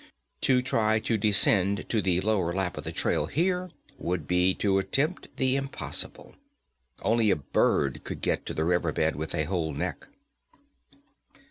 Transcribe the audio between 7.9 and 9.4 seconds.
could get to the river bed with